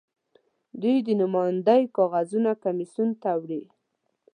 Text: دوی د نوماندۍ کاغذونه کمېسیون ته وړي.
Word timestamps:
دوی 0.81 0.97
د 1.07 1.09
نوماندۍ 1.21 1.83
کاغذونه 1.95 2.51
کمېسیون 2.63 3.09
ته 3.21 3.31
وړي. 3.41 3.63